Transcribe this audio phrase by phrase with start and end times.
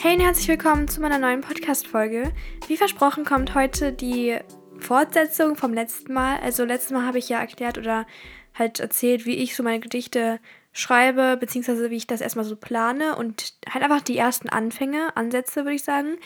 [0.00, 2.32] Hey und herzlich willkommen zu meiner neuen Podcast-Folge.
[2.68, 4.38] Wie versprochen kommt heute die
[4.78, 6.38] Fortsetzung vom letzten Mal.
[6.38, 8.06] Also letztes Mal habe ich ja erklärt oder
[8.54, 10.38] halt erzählt, wie ich so meine Gedichte
[10.70, 15.64] schreibe, beziehungsweise wie ich das erstmal so plane und halt einfach die ersten Anfänge, Ansätze,
[15.64, 16.16] würde ich sagen.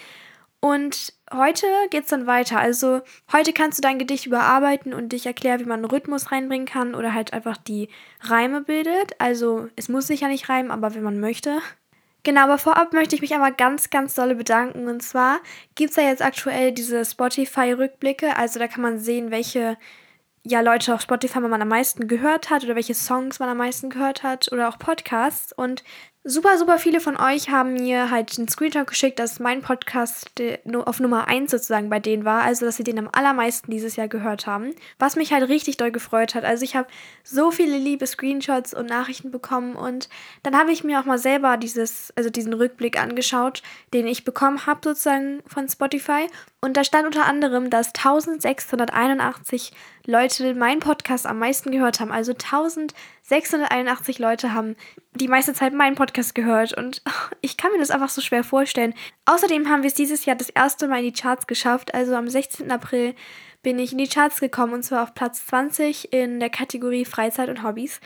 [0.60, 2.60] Und heute geht es dann weiter.
[2.60, 3.00] Also
[3.32, 6.94] heute kannst du dein Gedicht überarbeiten und dich erklären, wie man einen Rhythmus reinbringen kann
[6.94, 7.88] oder halt einfach die
[8.20, 9.18] Reime bildet.
[9.18, 11.62] Also es muss sich ja nicht reimen, aber wenn man möchte.
[12.24, 14.88] Genau, aber vorab möchte ich mich einmal ganz, ganz dolle bedanken.
[14.88, 15.40] Und zwar
[15.74, 18.36] gibt es ja jetzt aktuell diese Spotify-Rückblicke.
[18.36, 19.76] Also da kann man sehen, welche
[20.44, 23.90] ja, Leute auf Spotify man am meisten gehört hat oder welche Songs man am meisten
[23.90, 25.52] gehört hat oder auch Podcasts.
[25.52, 25.84] Und
[26.24, 30.30] Super, super viele von euch haben mir halt einen Screenshot geschickt, dass mein Podcast
[30.84, 34.06] auf Nummer 1 sozusagen bei denen war, also dass sie den am allermeisten dieses Jahr
[34.06, 36.44] gehört haben, was mich halt richtig doll gefreut hat.
[36.44, 36.86] Also ich habe
[37.24, 40.08] so viele liebe Screenshots und Nachrichten bekommen und
[40.44, 44.64] dann habe ich mir auch mal selber dieses, also diesen Rückblick angeschaut, den ich bekommen
[44.64, 46.28] habe sozusagen von Spotify
[46.60, 49.72] und da stand unter anderem, dass 1681
[50.06, 52.12] Leute meinen Podcast am meisten gehört haben.
[52.12, 52.94] Also 1681
[54.18, 54.76] Leute haben
[55.14, 56.76] die meiste Zeit meinen Podcast gehört.
[56.76, 57.02] Und
[57.40, 58.94] ich kann mir das einfach so schwer vorstellen.
[59.24, 61.94] Außerdem haben wir es dieses Jahr das erste Mal in die Charts geschafft.
[61.94, 62.70] Also am 16.
[62.70, 63.14] April
[63.62, 67.48] bin ich in die Charts gekommen und zwar auf Platz 20 in der Kategorie Freizeit
[67.48, 68.00] und Hobbys.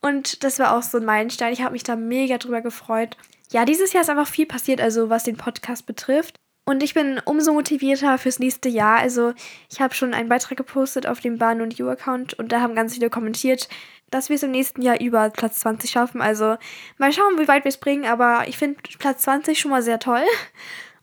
[0.00, 1.52] Und das war auch so ein Meilenstein.
[1.52, 3.16] Ich habe mich da mega drüber gefreut.
[3.52, 6.36] Ja, dieses Jahr ist einfach viel passiert, also was den Podcast betrifft.
[6.64, 8.98] Und ich bin umso motivierter fürs nächste Jahr.
[8.98, 9.34] Also
[9.70, 12.94] ich habe schon einen Beitrag gepostet auf dem Bahn- und You-Account und da haben ganz
[12.94, 13.68] viele kommentiert,
[14.14, 16.20] dass wir es im nächsten Jahr über Platz 20 schaffen.
[16.20, 16.56] Also
[16.98, 18.04] mal schauen, wie weit wir es bringen.
[18.04, 20.22] Aber ich finde Platz 20 schon mal sehr toll.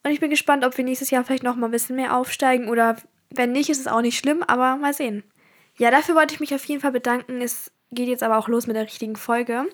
[0.04, 2.70] Und ich bin gespannt, ob wir nächstes Jahr vielleicht noch mal ein bisschen mehr aufsteigen
[2.70, 2.96] oder
[3.30, 5.24] wenn nicht, ist es auch nicht schlimm, aber mal sehen.
[5.78, 7.42] Ja, dafür wollte ich mich auf jeden Fall bedanken.
[7.42, 9.66] Es geht jetzt aber auch los mit der richtigen Folge.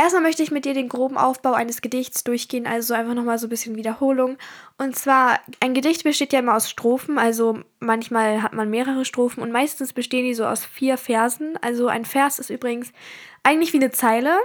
[0.00, 3.48] Erstmal möchte ich mit dir den groben Aufbau eines Gedichts durchgehen, also einfach nochmal so
[3.48, 4.38] ein bisschen Wiederholung.
[4.78, 9.42] Und zwar, ein Gedicht besteht ja immer aus Strophen, also manchmal hat man mehrere Strophen
[9.42, 11.58] und meistens bestehen die so aus vier Versen.
[11.60, 12.92] Also ein Vers ist übrigens
[13.42, 14.38] eigentlich wie eine Zeile.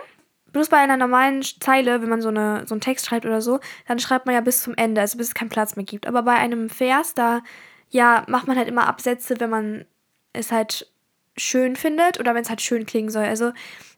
[0.52, 3.62] Bloß bei einer normalen Zeile, wenn man so, eine, so einen Text schreibt oder so,
[3.88, 6.06] dann schreibt man ja bis zum Ende, also bis es keinen Platz mehr gibt.
[6.06, 7.42] Aber bei einem Vers, da
[7.90, 9.86] ja, macht man halt immer Absätze, wenn man
[10.34, 10.92] es halt
[11.38, 13.24] schön findet oder wenn es halt schön klingen soll.
[13.24, 13.54] Also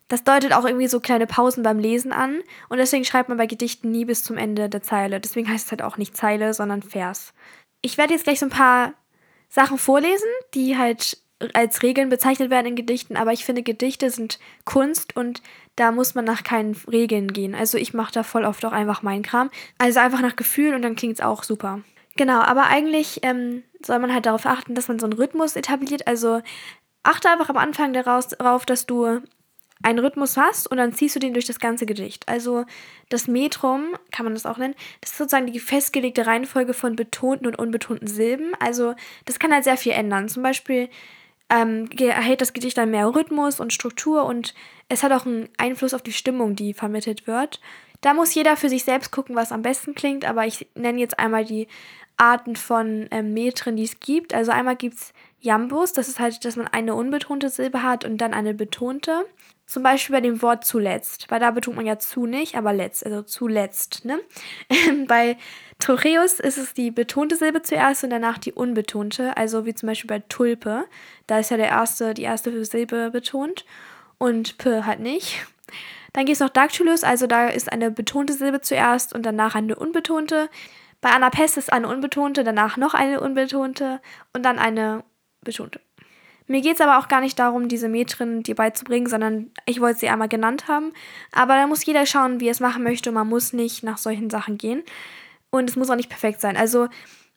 [0.08, 3.46] das deutet auch irgendwie so kleine Pausen beim Lesen an und deswegen schreibt man bei
[3.46, 5.20] Gedichten nie bis zum Ende der Zeile.
[5.20, 7.34] Deswegen heißt es halt auch nicht Zeile, sondern Vers.
[7.82, 8.94] Ich werde jetzt gleich so ein paar
[9.50, 11.18] Sachen vorlesen, die halt
[11.54, 15.42] als Regeln bezeichnet werden in Gedichten, aber ich finde, Gedichte sind Kunst und
[15.76, 17.54] da muss man nach keinen Regeln gehen.
[17.54, 19.52] Also ich mache da voll oft auch einfach meinen Kram.
[19.78, 21.82] Also einfach nach Gefühl und dann klingt es auch super.
[22.16, 26.08] Genau, aber eigentlich ähm, soll man halt darauf achten, dass man so einen Rhythmus etabliert.
[26.08, 26.42] Also
[27.04, 29.22] achte einfach am Anfang darauf, dass du
[29.84, 32.28] einen Rhythmus hast und dann ziehst du den durch das ganze Gedicht.
[32.28, 32.66] Also
[33.10, 37.48] das Metrum, kann man das auch nennen, das ist sozusagen die festgelegte Reihenfolge von betonten
[37.48, 38.54] und unbetonten Silben.
[38.60, 38.96] Also
[39.26, 40.30] das kann halt sehr viel ändern.
[40.30, 40.90] Zum Beispiel
[41.50, 44.54] ähm, erhält das Gedicht dann mehr Rhythmus und Struktur und
[44.90, 47.62] es hat auch einen Einfluss auf die Stimmung, die vermittelt wird.
[48.02, 51.20] Da muss jeder für sich selbst gucken, was am besten klingt, aber ich nenne jetzt
[51.20, 51.68] einmal die
[52.18, 54.34] Arten von ähm, Metren, die es gibt.
[54.34, 58.18] Also einmal gibt es Jambus, das ist halt, dass man eine unbetonte Silbe hat und
[58.18, 59.26] dann eine betonte.
[59.66, 63.06] Zum Beispiel bei dem Wort zuletzt, weil da betont man ja zu nicht, aber letzt,
[63.06, 64.18] also zuletzt, ne?
[65.08, 65.38] bei
[65.78, 70.08] Trocheus ist es die betonte Silbe zuerst und danach die unbetonte, also wie zum Beispiel
[70.08, 70.86] bei Tulpe,
[71.28, 73.66] da ist ja der erste, die erste Silbe betont
[74.18, 75.46] und P halt nicht.
[76.14, 79.76] Dann gibt es noch Dactylus, also da ist eine betonte Silbe zuerst und danach eine
[79.76, 80.50] unbetonte.
[81.02, 84.02] Bei Anapest ist eine unbetonte, danach noch eine unbetonte
[84.34, 85.04] und dann eine
[85.42, 85.80] betonte.
[86.48, 90.00] Mir geht es aber auch gar nicht darum, diese Metren dir beizubringen, sondern ich wollte
[90.00, 90.94] sie einmal genannt haben.
[91.34, 93.12] Aber da muss jeder schauen, wie er es machen möchte.
[93.12, 94.84] Man muss nicht nach solchen Sachen gehen.
[95.50, 96.56] Und es muss auch nicht perfekt sein.
[96.56, 96.88] Also,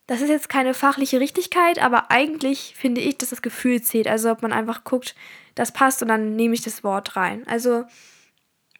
[0.06, 4.06] das ist jetzt keine fachliche Richtigkeit, aber eigentlich finde ich, dass das Gefühl zählt.
[4.06, 5.16] Also, ob man einfach guckt,
[5.56, 7.44] das passt und dann nehme ich das Wort rein.
[7.48, 7.84] Also,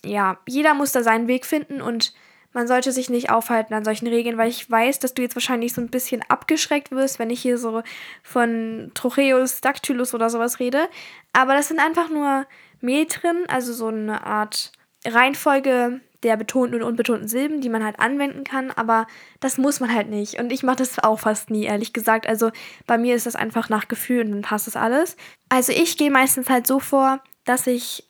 [0.05, 2.15] ja, jeder muss da seinen Weg finden und
[2.53, 5.73] man sollte sich nicht aufhalten an solchen Regeln, weil ich weiß, dass du jetzt wahrscheinlich
[5.73, 7.83] so ein bisschen abgeschreckt wirst, wenn ich hier so
[8.23, 10.89] von Trocheus dactylus oder sowas rede.
[11.33, 12.47] Aber das sind einfach nur
[12.81, 14.73] Metren, also so eine Art
[15.07, 19.07] Reihenfolge der betonten und unbetonten Silben, die man halt anwenden kann, aber
[19.41, 20.39] das muss man halt nicht.
[20.39, 22.27] Und ich mache das auch fast nie, ehrlich gesagt.
[22.27, 22.51] Also
[22.87, 25.17] bei mir ist das einfach nach Gefühl und dann passt das alles.
[25.49, 28.05] Also ich gehe meistens halt so vor, dass ich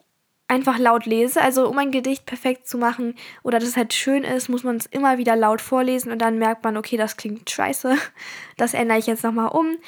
[0.50, 1.40] einfach laut lese.
[1.40, 4.76] Also um ein Gedicht perfekt zu machen oder dass es halt schön ist, muss man
[4.76, 7.96] es immer wieder laut vorlesen und dann merkt man, okay, das klingt scheiße.
[8.56, 9.78] Das ändere ich jetzt nochmal um.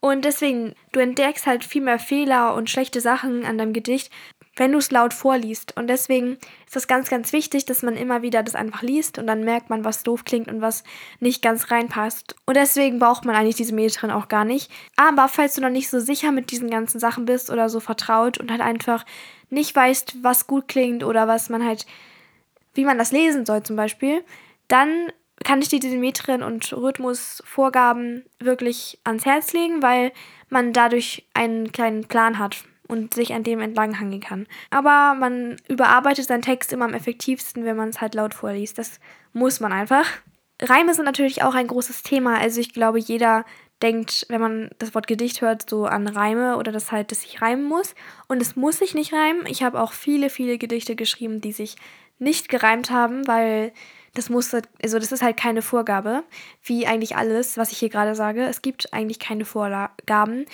[0.00, 4.10] Und deswegen, du entdeckst halt viel mehr Fehler und schlechte Sachen an deinem Gedicht,
[4.56, 5.76] wenn du es laut vorliest.
[5.76, 9.26] Und deswegen ist das ganz, ganz wichtig, dass man immer wieder das einfach liest und
[9.26, 10.82] dann merkt man, was doof klingt und was
[11.20, 12.36] nicht ganz reinpasst.
[12.46, 14.70] Und deswegen braucht man eigentlich diese Metrin auch gar nicht.
[14.96, 18.38] Aber falls du noch nicht so sicher mit diesen ganzen Sachen bist oder so vertraut
[18.38, 19.04] und halt einfach
[19.52, 21.86] nicht weißt, was gut klingt oder was man halt,
[22.74, 24.24] wie man das lesen soll zum Beispiel,
[24.68, 25.12] dann
[25.44, 30.12] kann ich dir diese Metren und Rhythmusvorgaben wirklich ans Herz legen, weil
[30.48, 34.46] man dadurch einen kleinen Plan hat und sich an dem entlanghangen kann.
[34.70, 38.78] Aber man überarbeitet seinen Text immer am effektivsten, wenn man es halt laut vorliest.
[38.78, 39.00] Das
[39.32, 40.06] muss man einfach.
[40.60, 42.38] Reime sind natürlich auch ein großes Thema.
[42.38, 43.44] Also ich glaube, jeder
[43.82, 47.42] denkt, wenn man das Wort Gedicht hört, so an Reime oder das halt, dass sich
[47.42, 47.94] reimen muss.
[48.28, 49.46] Und es muss sich nicht reimen.
[49.46, 51.76] Ich habe auch viele, viele Gedichte geschrieben, die sich
[52.18, 53.72] nicht gereimt haben, weil
[54.14, 56.22] das muss, also das ist halt keine Vorgabe,
[56.62, 58.44] wie eigentlich alles, was ich hier gerade sage.
[58.44, 60.46] Es gibt eigentlich keine Vorgaben.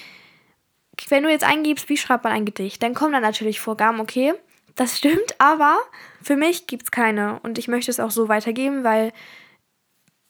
[1.08, 4.34] Wenn du jetzt eingibst, wie schreibt man ein Gedicht, dann kommen da natürlich Vorgaben, okay,
[4.76, 5.76] das stimmt, aber
[6.22, 9.12] für mich gibt es keine und ich möchte es auch so weitergeben, weil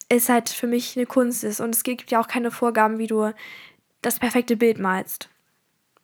[0.09, 3.07] es halt für mich eine Kunst ist und es gibt ja auch keine Vorgaben, wie
[3.07, 3.33] du
[4.03, 5.29] das perfekte Bild malst.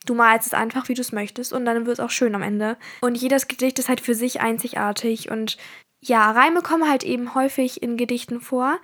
[0.06, 2.42] Du malst es einfach, wie du es möchtest und dann wird es auch schön am
[2.42, 2.76] Ende.
[3.00, 5.56] Und jedes Gedicht ist halt für sich einzigartig und
[6.00, 8.78] ja, Reime kommen halt eben häufig in Gedichten vor,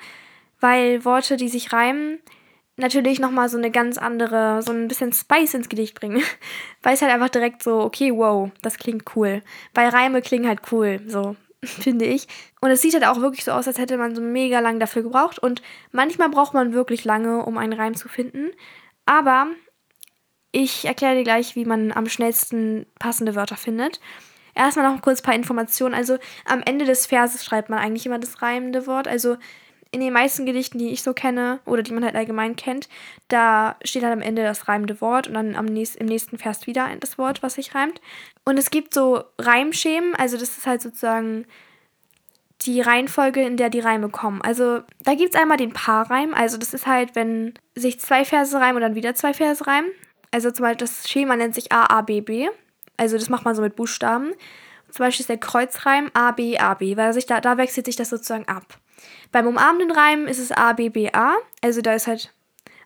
[0.59, 2.19] weil Worte, die sich reimen,
[2.77, 6.23] natürlich nochmal so eine ganz andere, so ein bisschen Spice ins Gedicht bringen.
[6.83, 9.43] weil es halt einfach direkt so, okay, wow, das klingt cool.
[9.75, 12.27] Weil Reime klingen halt cool, so, finde ich.
[12.61, 15.03] Und es sieht halt auch wirklich so aus, als hätte man so mega lang dafür
[15.03, 15.39] gebraucht.
[15.39, 15.63] Und
[15.93, 18.51] manchmal braucht man wirklich lange, um einen Reim zu finden.
[19.07, 19.49] Aber
[20.53, 24.01] ich erkläre dir gleich, wie man am schnellsten passende Wörter findet.
[24.55, 25.95] Erstmal noch kurz ein paar Informationen.
[25.95, 29.07] Also am Ende des Verses schreibt man eigentlich immer das reimende Wort.
[29.07, 29.37] Also
[29.93, 32.89] in den meisten Gedichten, die ich so kenne oder die man halt allgemein kennt,
[33.29, 36.67] da steht halt am Ende das reimende Wort und dann am nächst, im nächsten Vers
[36.67, 38.01] wieder das Wort, was sich reimt.
[38.45, 41.45] Und es gibt so Reimschemen, also das ist halt sozusagen
[42.63, 44.43] die Reihenfolge, in der die Reime kommen.
[44.43, 48.57] Also da gibt es einmal den Paarreim, also das ist halt, wenn sich zwei Verse
[48.57, 49.91] reimen und dann wieder zwei Verse reimen.
[50.31, 52.49] Also zum Beispiel das Schema nennt sich A, A, B, B.
[52.97, 54.33] Also das macht man so mit Buchstaben.
[54.91, 57.97] Zum Beispiel ist der Kreuzreim A, B, A, B, weil sich da, da wechselt sich
[57.97, 58.79] das sozusagen ab.
[59.33, 61.35] Beim umarmenden Reim ist es A, B, B, A.
[61.63, 62.33] Also da ist halt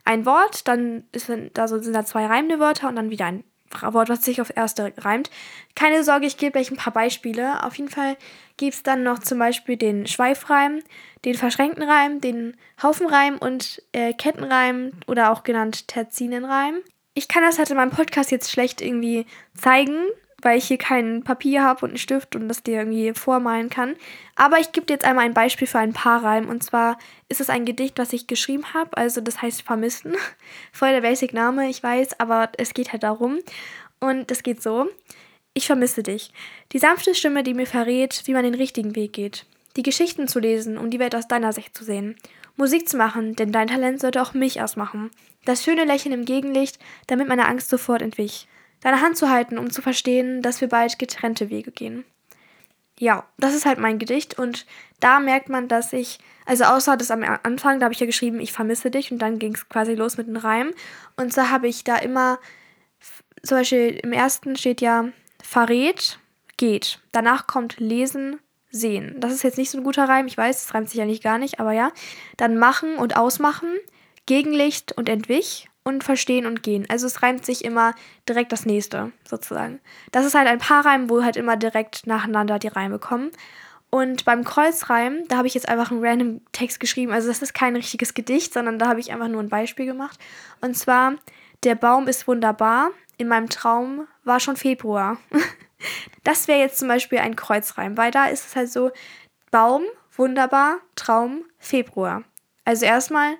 [0.05, 3.45] ein Wort, dann ist da sind da zwei reimende Wörter und dann wieder ein
[3.81, 5.31] Wort, was sich aufs erste reimt.
[5.75, 7.65] Keine Sorge, ich gebe gleich ein paar Beispiele.
[7.65, 8.17] Auf jeden Fall
[8.57, 10.83] gibt es dann noch zum Beispiel den Schweifreim,
[11.25, 16.83] den verschränkten Reim, den Haufenreim und äh, Kettenreim oder auch genannt Terzinenreim
[17.15, 19.27] ich kann das halt in meinem Podcast jetzt schlecht irgendwie
[19.57, 19.97] zeigen,
[20.45, 23.97] weil ich hier kein Papier habe und einen Stift und das dir irgendwie vormalen kann.
[24.37, 26.49] Aber ich gebe dir jetzt einmal ein Beispiel für ein Paarreim.
[26.49, 26.99] Und zwar
[27.29, 28.97] ist es ein Gedicht, was ich geschrieben habe.
[28.97, 30.15] Also das heißt Vermissten.
[30.73, 33.39] Voll der Basic-Name, ich weiß, aber es geht halt darum.
[34.01, 34.89] Und es geht so.
[35.55, 36.33] Ich vermisse dich.
[36.73, 39.47] Die sanfte Stimme, die mir verrät, wie man den richtigen Weg geht.
[39.77, 42.17] Die Geschichten zu lesen, um die Welt aus deiner Sicht zu sehen.
[42.57, 45.11] Musik zu machen, denn dein Talent sollte auch mich ausmachen.
[45.45, 48.47] Das schöne Lächeln im Gegenlicht, damit meine Angst sofort entwich.
[48.85, 52.05] Deine Hand zu halten, um zu verstehen, dass wir bald getrennte Wege gehen.
[52.99, 54.67] Ja, das ist halt mein Gedicht und
[55.01, 58.41] da merkt man, dass ich, also außer das am Anfang, da habe ich ja geschrieben,
[58.41, 60.71] ich vermisse dich und dann ging es quasi los mit dem Reim.
[61.17, 62.39] Und so habe ich da immer,
[63.43, 65.09] zum Beispiel im ersten steht ja
[65.43, 66.19] verrät,
[66.59, 67.01] geht.
[67.11, 68.39] Danach kommt lesen,
[68.71, 69.17] sehen.
[69.19, 71.23] Das ist jetzt nicht so ein guter Reim, ich weiß, es reimt sich ja nicht
[71.23, 71.91] gar nicht, aber ja.
[72.37, 73.71] Dann machen und ausmachen,
[74.27, 76.87] Gegenlicht und entwich und verstehen und gehen.
[76.89, 77.95] Also es reimt sich immer
[78.29, 79.81] direkt das nächste, sozusagen.
[80.11, 83.31] Das ist halt ein paar Reim, wo halt immer direkt nacheinander die Reime kommen.
[83.91, 87.13] Und beim Kreuzreim, da habe ich jetzt einfach einen random Text geschrieben.
[87.13, 90.19] Also das ist kein richtiges Gedicht, sondern da habe ich einfach nur ein Beispiel gemacht.
[90.61, 91.15] Und zwar,
[91.63, 92.91] der Baum ist wunderbar.
[93.19, 95.19] In meinem Traum war schon Februar.
[96.23, 98.91] Das wäre jetzt zum Beispiel ein Kreuzreim, weil da ist es halt so,
[99.51, 99.83] Baum,
[100.17, 102.23] wunderbar, Traum, Februar.
[102.65, 103.37] Also erstmal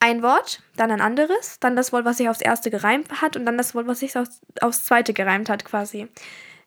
[0.00, 3.44] ein Wort, dann ein anderes, dann das Wort, was sich aufs erste gereimt hat und
[3.46, 6.08] dann das Wort, was sich aufs, aufs zweite gereimt hat quasi.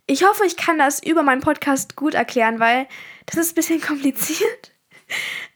[0.06, 2.88] Ich hoffe, ich kann das über meinen Podcast gut erklären, weil
[3.26, 4.72] das ist ein bisschen kompliziert.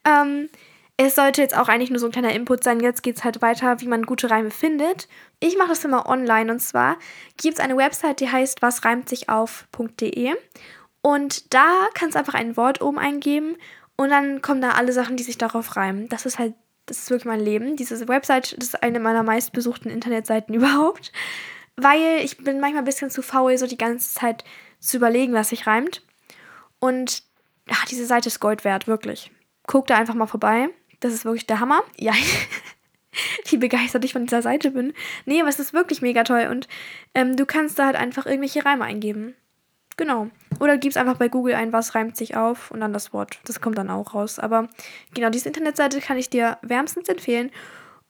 [0.05, 0.49] ähm,
[0.99, 2.79] es sollte jetzt auch eigentlich nur so ein kleiner Input sein.
[2.79, 5.07] Jetzt geht es halt weiter, wie man gute Reime findet.
[5.39, 6.97] Ich mache das immer online und zwar
[7.37, 10.33] gibt es eine Website, die heißt wasreimtsichauf.de
[11.03, 13.57] und da kannst du einfach ein Wort oben eingeben
[13.95, 16.09] und dann kommen da alle Sachen, die sich darauf reimen.
[16.09, 16.55] Das ist halt,
[16.87, 17.75] das ist wirklich mein Leben.
[17.75, 21.11] Diese Website das ist eine meiner meistbesuchten Internetseiten überhaupt,
[21.75, 24.43] weil ich bin manchmal ein bisschen zu faul, so die ganze Zeit
[24.79, 26.01] zu überlegen, was sich reimt.
[26.79, 27.23] Und
[27.69, 29.31] ach, diese Seite ist Gold wert, wirklich.
[29.67, 30.69] Guck da einfach mal vorbei.
[30.99, 31.83] Das ist wirklich der Hammer.
[31.97, 32.13] Ja,
[33.49, 34.93] wie begeistert ich von dieser Seite bin.
[35.25, 36.67] Nee, aber es ist wirklich mega toll und
[37.13, 39.35] ähm, du kannst da halt einfach irgendwelche Reime eingeben.
[39.97, 40.29] Genau.
[40.59, 43.39] Oder gib's einfach bei Google ein, was reimt sich auf und dann das Wort.
[43.45, 44.39] Das kommt dann auch raus.
[44.39, 44.67] Aber
[45.13, 47.51] genau, diese Internetseite kann ich dir wärmstens empfehlen.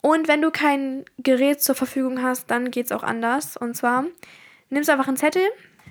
[0.01, 3.57] Und wenn du kein Gerät zur Verfügung hast, dann geht's auch anders.
[3.57, 4.05] Und zwar
[4.69, 5.43] nimmst einfach einen Zettel,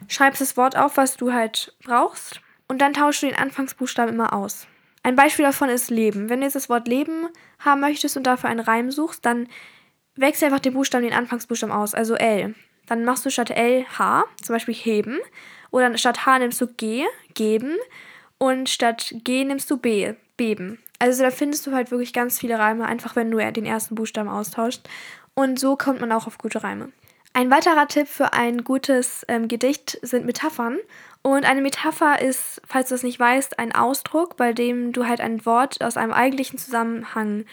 [0.09, 4.33] schreibst das Wort auf, was du halt brauchst, und dann tauschst du den Anfangsbuchstaben immer
[4.33, 4.67] aus.
[5.03, 6.29] Ein Beispiel davon ist Leben.
[6.29, 7.29] Wenn du jetzt das Wort Leben
[7.61, 9.49] haben möchtest und dafür einen Reim suchst, dann
[10.17, 12.55] wechsel einfach den Buchstaben, den Anfangsbuchstaben aus, also L.
[12.87, 15.19] Dann machst du statt L H, zum Beispiel heben.
[15.71, 17.05] Oder statt H nimmst du G,
[17.35, 17.77] geben.
[18.39, 20.79] Und statt G nimmst du B, beben.
[20.99, 24.29] Also da findest du halt wirklich ganz viele Reime, einfach wenn du den ersten Buchstaben
[24.29, 24.89] austauscht.
[25.35, 26.91] Und so kommt man auch auf gute Reime.
[27.35, 30.79] Ein weiterer Tipp für ein gutes ähm, Gedicht sind Metaphern.
[31.21, 35.21] Und eine Metapher ist, falls du es nicht weißt, ein Ausdruck, bei dem du halt
[35.21, 37.45] ein Wort aus einem eigentlichen Zusammenhang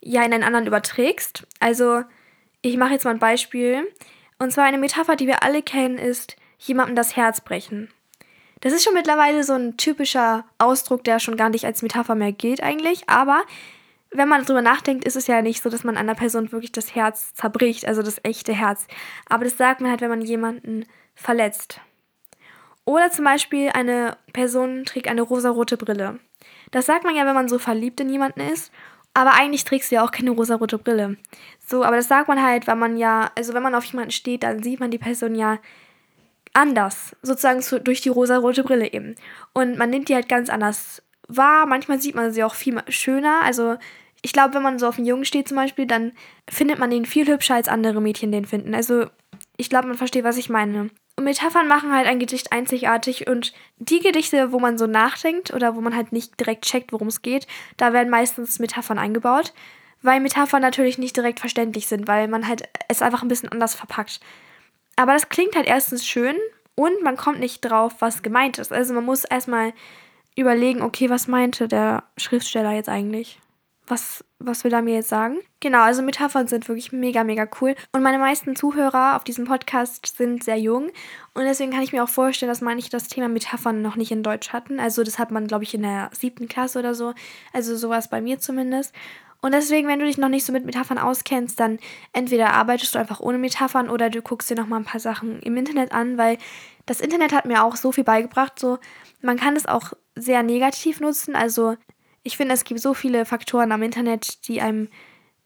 [0.00, 1.44] ja in einen anderen überträgst.
[1.58, 2.04] Also,
[2.62, 3.90] ich mache jetzt mal ein Beispiel.
[4.38, 7.90] Und zwar eine Metapher, die wir alle kennen, ist jemandem das Herz brechen.
[8.60, 12.32] Das ist schon mittlerweile so ein typischer Ausdruck, der schon gar nicht als Metapher mehr
[12.32, 13.44] gilt eigentlich, aber
[14.10, 16.94] wenn man drüber nachdenkt, ist es ja nicht so, dass man einer Person wirklich das
[16.94, 18.86] Herz zerbricht, also das echte Herz.
[19.28, 21.80] Aber das sagt man halt, wenn man jemanden verletzt.
[22.84, 26.20] Oder zum Beispiel eine Person trägt eine rosarote Brille.
[26.70, 28.72] Das sagt man ja, wenn man so verliebt in jemanden ist.
[29.12, 31.16] Aber eigentlich trägst du ja auch keine rosarote Brille.
[31.66, 34.42] So, aber das sagt man halt, weil man ja, also wenn man auf jemanden steht,
[34.42, 35.58] dann sieht man die Person ja
[36.56, 37.14] anders.
[37.22, 39.14] Sozusagen zu, durch die rosarote Brille eben.
[39.52, 41.66] Und man nimmt die halt ganz anders wahr.
[41.66, 43.42] Manchmal sieht man sie auch viel schöner.
[43.42, 43.76] Also
[44.22, 46.12] ich glaube, wenn man so auf einen Jungen steht zum Beispiel, dann
[46.48, 48.74] findet man ihn viel hübscher als andere Mädchen den finden.
[48.74, 49.06] Also
[49.56, 50.90] ich glaube, man versteht, was ich meine.
[51.18, 55.74] Und Metaphern machen halt ein Gedicht einzigartig und die Gedichte, wo man so nachdenkt oder
[55.74, 57.46] wo man halt nicht direkt checkt, worum es geht,
[57.78, 59.54] da werden meistens Metaphern eingebaut,
[60.02, 63.74] weil Metaphern natürlich nicht direkt verständlich sind, weil man halt es einfach ein bisschen anders
[63.74, 64.20] verpackt.
[64.96, 66.36] Aber das klingt halt erstens schön
[66.74, 68.72] und man kommt nicht drauf, was gemeint ist.
[68.72, 69.72] Also man muss erstmal
[70.36, 73.40] überlegen, okay, was meinte der Schriftsteller jetzt eigentlich?
[73.88, 75.38] Was, was will er mir jetzt sagen?
[75.60, 77.76] Genau, also Metaphern sind wirklich mega, mega cool.
[77.92, 80.90] Und meine meisten Zuhörer auf diesem Podcast sind sehr jung.
[81.34, 84.24] Und deswegen kann ich mir auch vorstellen, dass manche das Thema Metaphern noch nicht in
[84.24, 84.80] Deutsch hatten.
[84.80, 87.14] Also das hat man, glaube ich, in der siebten Klasse oder so.
[87.52, 88.92] Also sowas bei mir zumindest.
[89.40, 91.78] Und deswegen, wenn du dich noch nicht so mit Metaphern auskennst, dann
[92.12, 95.40] entweder arbeitest du einfach ohne Metaphern oder du guckst dir noch mal ein paar Sachen
[95.40, 96.38] im Internet an, weil
[96.86, 98.58] das Internet hat mir auch so viel beigebracht.
[98.58, 98.78] So,
[99.20, 101.36] man kann es auch sehr negativ nutzen.
[101.36, 101.76] Also
[102.22, 104.88] ich finde, es gibt so viele Faktoren am Internet, die einem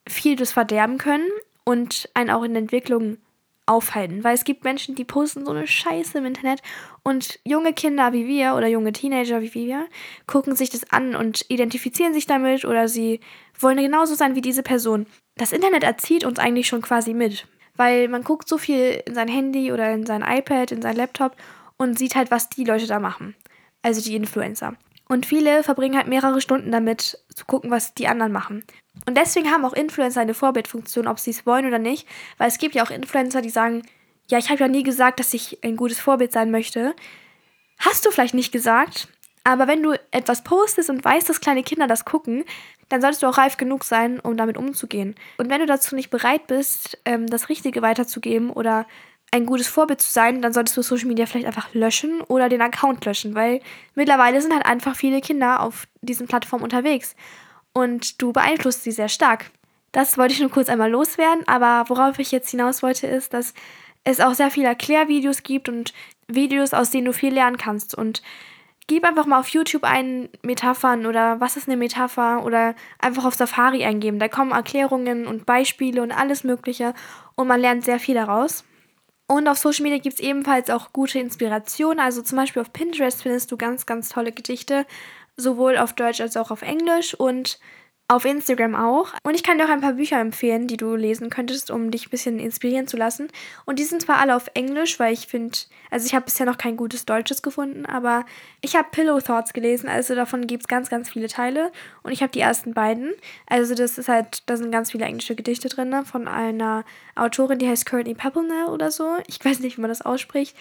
[0.08, 1.28] viel das verderben können
[1.64, 3.18] und einen auch in der Entwicklung
[3.70, 4.24] aufhalten.
[4.24, 6.60] Weil es gibt Menschen, die posten so eine Scheiße im Internet
[7.02, 9.86] und junge Kinder wie wir oder junge Teenager wie wir
[10.26, 13.20] gucken sich das an und identifizieren sich damit oder sie
[13.58, 15.06] wollen genauso sein wie diese Person.
[15.36, 17.46] Das Internet erzieht uns eigentlich schon quasi mit,
[17.76, 21.36] weil man guckt so viel in sein Handy oder in sein iPad, in sein Laptop
[21.76, 23.34] und sieht halt, was die Leute da machen.
[23.82, 24.76] Also die Influencer.
[25.10, 28.62] Und viele verbringen halt mehrere Stunden damit, zu gucken, was die anderen machen.
[29.08, 32.06] Und deswegen haben auch Influencer eine Vorbildfunktion, ob sie es wollen oder nicht.
[32.38, 33.82] Weil es gibt ja auch Influencer, die sagen,
[34.28, 36.94] ja, ich habe ja nie gesagt, dass ich ein gutes Vorbild sein möchte.
[37.80, 39.08] Hast du vielleicht nicht gesagt,
[39.42, 42.44] aber wenn du etwas postest und weißt, dass kleine Kinder das gucken,
[42.88, 45.16] dann solltest du auch reif genug sein, um damit umzugehen.
[45.38, 48.86] Und wenn du dazu nicht bereit bist, ähm, das Richtige weiterzugeben oder
[49.32, 52.62] ein gutes Vorbild zu sein, dann solltest du Social Media vielleicht einfach löschen oder den
[52.62, 53.60] Account löschen, weil
[53.94, 57.14] mittlerweile sind halt einfach viele Kinder auf diesen Plattformen unterwegs
[57.72, 59.50] und du beeinflusst sie sehr stark.
[59.92, 63.54] Das wollte ich nur kurz einmal loswerden, aber worauf ich jetzt hinaus wollte, ist, dass
[64.04, 65.92] es auch sehr viele Erklärvideos gibt und
[66.28, 67.94] Videos, aus denen du viel lernen kannst.
[67.94, 68.22] Und
[68.86, 73.34] gib einfach mal auf YouTube ein Metaphern oder was ist eine Metapher oder einfach auf
[73.34, 74.18] Safari eingeben.
[74.18, 76.94] Da kommen Erklärungen und Beispiele und alles Mögliche
[77.34, 78.64] und man lernt sehr viel daraus.
[79.30, 82.00] Und auf Social Media gibt es ebenfalls auch gute Inspirationen.
[82.00, 84.86] Also zum Beispiel auf Pinterest findest du ganz, ganz tolle Gedichte,
[85.36, 87.14] sowohl auf Deutsch als auch auf Englisch.
[87.14, 87.60] Und
[88.10, 89.12] auf Instagram auch.
[89.22, 92.08] Und ich kann dir auch ein paar Bücher empfehlen, die du lesen könntest, um dich
[92.08, 93.28] ein bisschen inspirieren zu lassen.
[93.66, 95.56] Und die sind zwar alle auf Englisch, weil ich finde,
[95.92, 98.26] also ich habe bisher noch kein gutes Deutsches gefunden, aber
[98.62, 101.70] ich habe Pillow Thoughts gelesen, also davon gibt es ganz, ganz viele Teile.
[102.02, 103.12] Und ich habe die ersten beiden.
[103.46, 107.60] Also das ist halt, da sind ganz viele englische Gedichte drin ne, von einer Autorin,
[107.60, 109.18] die heißt Courtney Peppelnell oder so.
[109.28, 110.56] Ich weiß nicht, wie man das ausspricht.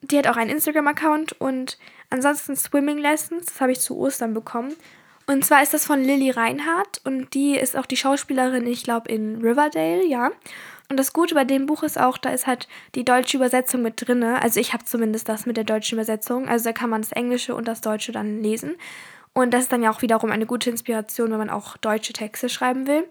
[0.00, 1.76] Die hat auch einen Instagram-Account und
[2.08, 4.74] ansonsten Swimming Lessons, das habe ich zu Ostern bekommen.
[5.26, 9.10] Und zwar ist das von Lilly Reinhardt und die ist auch die Schauspielerin, ich glaube,
[9.10, 10.30] in Riverdale, ja.
[10.90, 14.06] Und das Gute bei dem Buch ist auch, da ist halt die deutsche Übersetzung mit
[14.06, 14.22] drin.
[14.22, 16.46] Also ich habe zumindest das mit der deutschen Übersetzung.
[16.46, 18.74] Also da kann man das Englische und das Deutsche dann lesen.
[19.32, 22.50] Und das ist dann ja auch wiederum eine gute Inspiration, wenn man auch deutsche Texte
[22.50, 23.08] schreiben will.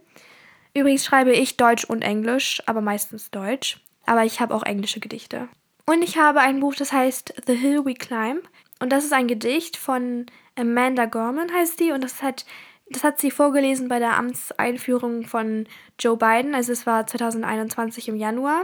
[0.75, 3.81] Übrigens schreibe ich Deutsch und Englisch, aber meistens Deutsch.
[4.05, 5.49] Aber ich habe auch englische Gedichte.
[5.85, 8.47] Und ich habe ein Buch, das heißt The Hill We Climb.
[8.79, 11.91] Und das ist ein Gedicht von Amanda Gorman, heißt die.
[11.91, 12.45] Und das hat,
[12.89, 15.67] das hat sie vorgelesen bei der Amtseinführung von
[15.99, 16.55] Joe Biden.
[16.55, 18.63] Also es war 2021 im Januar.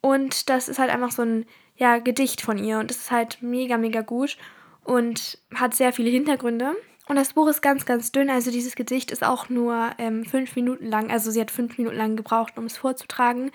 [0.00, 2.78] Und das ist halt einfach so ein ja, Gedicht von ihr.
[2.78, 4.36] Und das ist halt mega, mega gut
[4.84, 6.74] und hat sehr viele Hintergründe.
[7.08, 8.30] Und das Buch ist ganz, ganz dünn.
[8.30, 11.10] Also dieses Gedicht ist auch nur ähm, fünf Minuten lang.
[11.10, 13.50] Also sie hat fünf Minuten lang gebraucht, um es vorzutragen.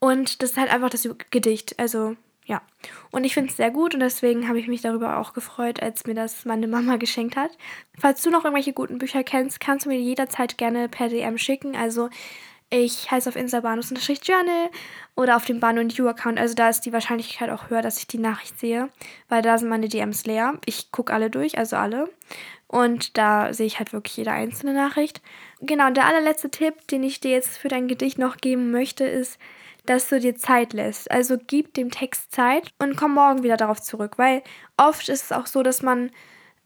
[0.00, 1.78] Und das ist halt einfach das Gedicht.
[1.78, 2.16] Also
[2.50, 2.62] ja.
[3.12, 6.04] Und ich finde es sehr gut und deswegen habe ich mich darüber auch gefreut, als
[6.04, 7.52] mir das meine Mama geschenkt hat.
[7.96, 11.76] Falls du noch irgendwelche guten Bücher kennst, kannst du mir jederzeit gerne per DM schicken.
[11.76, 12.10] Also
[12.68, 14.68] ich heiße auf Insta Banus-Journal
[15.14, 16.40] oder auf dem Banu und You-Account.
[16.40, 18.88] Also da ist die Wahrscheinlichkeit auch höher, dass ich die Nachricht sehe,
[19.28, 20.58] weil da sind meine DMs leer.
[20.66, 22.10] Ich gucke alle durch, also alle.
[22.66, 25.22] Und da sehe ich halt wirklich jede einzelne Nachricht.
[25.60, 29.04] Genau, und der allerletzte Tipp, den ich dir jetzt für dein Gedicht noch geben möchte,
[29.04, 29.38] ist,
[29.86, 31.10] dass du dir Zeit lässt.
[31.10, 34.42] Also gib dem Text Zeit und komm morgen wieder darauf zurück, weil
[34.76, 36.10] oft ist es auch so, dass man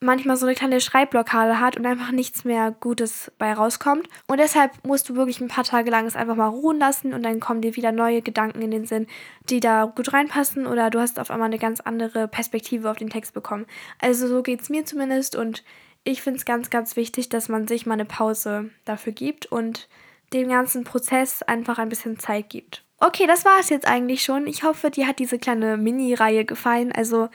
[0.05, 4.09] manchmal so eine kleine Schreibblockade hat und einfach nichts mehr Gutes bei rauskommt.
[4.27, 7.23] Und deshalb musst du wirklich ein paar Tage lang es einfach mal ruhen lassen und
[7.23, 9.07] dann kommen dir wieder neue Gedanken in den Sinn,
[9.49, 13.11] die da gut reinpassen oder du hast auf einmal eine ganz andere Perspektive auf den
[13.11, 13.67] Text bekommen.
[14.01, 15.65] Also so geht es mir zumindest und
[16.05, 19.89] ich finde es ganz, ganz wichtig, dass man sich mal eine Pause dafür gibt und
[20.35, 22.84] dem ganzen Prozess einfach ein bisschen Zeit gibt.
[23.01, 24.47] Okay, das war es jetzt eigentlich schon.
[24.47, 26.93] Ich hoffe, dir hat diese kleine Mini-Reihe gefallen.
[26.93, 27.29] Also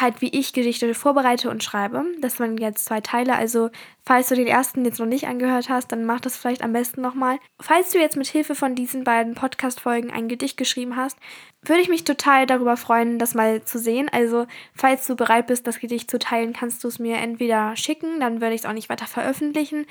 [0.00, 2.04] halt wie ich Gedichte vorbereite und schreibe.
[2.20, 3.36] Das waren jetzt zwei Teile.
[3.36, 3.70] Also
[4.04, 7.00] falls du den ersten jetzt noch nicht angehört hast, dann mach das vielleicht am besten
[7.00, 7.38] nochmal.
[7.60, 11.18] Falls du jetzt mit Hilfe von diesen beiden Podcast-Folgen ein Gedicht geschrieben hast,
[11.62, 14.08] würde ich mich total darüber freuen, das mal zu sehen.
[14.12, 18.20] Also falls du bereit bist, das Gedicht zu teilen, kannst du es mir entweder schicken,
[18.20, 19.86] dann würde ich es auch nicht weiter veröffentlichen.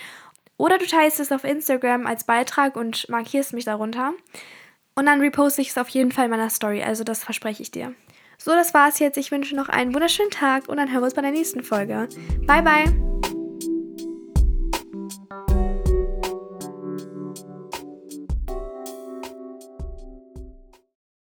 [0.57, 4.13] Oder du teilst es auf Instagram als Beitrag und markierst mich darunter.
[4.95, 6.83] Und dann reposte ich es auf jeden Fall in meiner Story.
[6.83, 7.93] Also das verspreche ich dir.
[8.37, 9.17] So, das war's jetzt.
[9.17, 12.07] Ich wünsche noch einen wunderschönen Tag und dann hören wir uns bei der nächsten Folge.
[12.45, 13.42] Bye, bye!